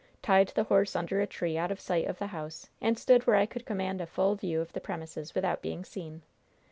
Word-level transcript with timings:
Tied 0.23 0.47
the 0.47 0.63
horse 0.63 0.95
under 0.95 1.21
a 1.21 1.27
tree 1.27 1.59
out 1.59 1.69
of 1.71 1.79
sight 1.79 2.07
of 2.07 2.17
the 2.17 2.25
house, 2.33 2.71
and 2.81 2.97
stood 2.97 3.27
where 3.27 3.35
I 3.35 3.45
could 3.45 3.67
command 3.67 4.01
a 4.01 4.07
full 4.07 4.33
view 4.33 4.59
of 4.59 4.73
the 4.73 4.81
premises 4.81 5.35
without 5.35 5.61
being 5.61 5.85
seen. 5.85 6.23